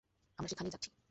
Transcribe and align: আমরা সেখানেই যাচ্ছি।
আমরা 0.39 0.49
সেখানেই 0.49 0.73
যাচ্ছি। 0.75 0.91